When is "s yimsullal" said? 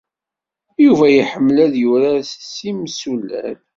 2.25-3.57